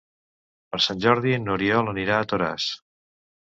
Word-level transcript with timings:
Per 0.75 0.79
Sant 0.85 1.03
Jordi 1.05 1.35
n'Oriol 1.43 1.95
anirà 1.95 2.19
a 2.23 2.29
Toràs. 2.35 2.69